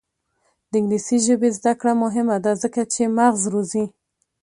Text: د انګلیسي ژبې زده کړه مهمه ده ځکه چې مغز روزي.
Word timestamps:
د 0.69 0.71
انګلیسي 0.79 1.17
ژبې 1.25 1.49
زده 1.57 1.73
کړه 1.79 1.93
مهمه 2.03 2.37
ده 2.45 2.51
ځکه 2.63 2.81
چې 2.93 3.01
مغز 3.17 3.41
روزي. 3.53 3.85